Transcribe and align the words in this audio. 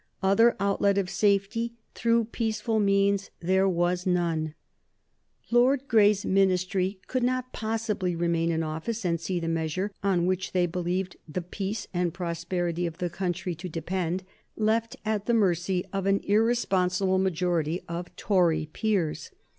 Other 0.23 0.55
outlet 0.59 0.97
of 0.97 1.11
safety 1.11 1.73
through 1.93 2.25
peaceful 2.25 2.79
means 2.79 3.29
there 3.39 3.69
was 3.69 4.07
none. 4.07 4.55
Lord 5.51 5.87
Grey's 5.87 6.25
Ministry 6.25 6.99
could 7.05 7.21
not 7.21 7.53
possibly 7.53 8.15
remain 8.15 8.49
in 8.51 8.63
office 8.63 9.05
and 9.05 9.21
see 9.21 9.39
the 9.39 9.47
measure, 9.47 9.91
on 10.01 10.25
which 10.25 10.53
they 10.53 10.65
believed 10.65 11.17
the 11.29 11.43
peace 11.43 11.85
and 11.93 12.15
prosperity 12.15 12.87
of 12.87 12.97
the 12.97 13.11
country 13.11 13.53
to 13.53 13.69
depend, 13.69 14.23
left 14.57 14.95
at 15.05 15.27
the 15.27 15.35
mercy 15.35 15.85
of 15.93 16.07
an 16.07 16.21
irresponsible 16.23 17.19
majority 17.19 17.83
of 17.87 18.09
Tory 18.15 18.69
peers. 18.73 19.29